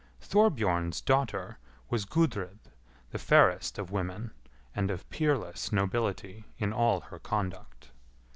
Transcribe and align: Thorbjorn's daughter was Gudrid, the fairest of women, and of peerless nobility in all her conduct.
Thorbjorn's 0.19 0.99
daughter 0.99 1.59
was 1.91 2.05
Gudrid, 2.07 2.57
the 3.11 3.19
fairest 3.19 3.77
of 3.77 3.91
women, 3.91 4.31
and 4.75 4.89
of 4.89 5.07
peerless 5.11 5.71
nobility 5.71 6.43
in 6.57 6.73
all 6.73 7.01
her 7.01 7.19
conduct. 7.19 7.91